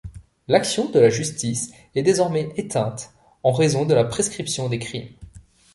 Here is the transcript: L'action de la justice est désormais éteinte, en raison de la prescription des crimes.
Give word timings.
L'action 0.47 0.89
de 0.89 0.99
la 0.99 1.11
justice 1.11 1.71
est 1.93 2.01
désormais 2.01 2.51
éteinte, 2.55 3.11
en 3.43 3.51
raison 3.51 3.85
de 3.85 3.93
la 3.93 4.03
prescription 4.03 4.67
des 4.67 4.79
crimes. 4.79 5.09